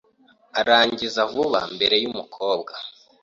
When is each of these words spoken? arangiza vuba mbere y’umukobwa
arangiza 0.59 1.21
vuba 1.31 1.61
mbere 1.75 1.95
y’umukobwa 2.03 2.73